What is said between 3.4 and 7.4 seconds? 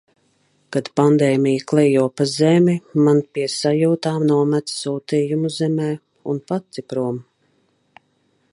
sajūtām nomet sūtījumu zemē un pati prom.